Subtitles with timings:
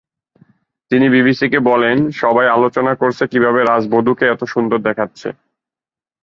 [0.91, 5.29] তিনি বিবিসিকে বলেন, সবাই আলোচনা করছে কীভাবে রাজবধূকে এত সুন্দর দেখাচ্ছে।